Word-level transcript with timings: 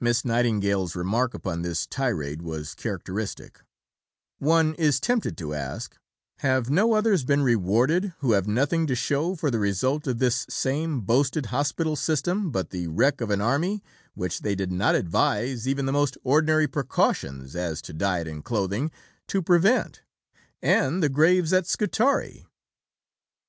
Miss 0.00 0.24
Nightingale's 0.24 0.96
remark 0.96 1.32
upon 1.32 1.62
this 1.62 1.86
tirade 1.86 2.42
was 2.42 2.74
characteristic: 2.74 3.60
"One 4.40 4.74
is 4.74 4.98
tempted 4.98 5.38
to 5.38 5.54
ask, 5.54 5.96
have 6.38 6.70
no 6.70 6.94
others 6.94 7.22
been 7.24 7.44
rewarded 7.44 8.14
who 8.18 8.32
have 8.32 8.48
nothing 8.48 8.88
to 8.88 8.96
show 8.96 9.36
for 9.36 9.52
the 9.52 9.60
result 9.60 10.08
of 10.08 10.18
this 10.18 10.44
same 10.50 11.02
boasted 11.02 11.46
hospital 11.54 11.94
system, 11.94 12.50
but 12.50 12.70
the 12.70 12.88
wreck 12.88 13.20
of 13.20 13.30
an 13.30 13.40
Army, 13.40 13.80
which 14.14 14.40
they 14.40 14.56
did 14.56 14.72
not 14.72 14.96
advise 14.96 15.68
even 15.68 15.86
the 15.86 15.92
most 15.92 16.18
ordinary 16.24 16.66
precautions 16.66 17.54
(as 17.54 17.80
to 17.82 17.92
diet 17.92 18.26
and 18.26 18.44
clothing) 18.44 18.90
to 19.28 19.40
prevent, 19.40 20.02
and 20.60 21.00
the 21.00 21.08
graves 21.08 21.52
at 21.52 21.64
Scutari." 21.68 22.44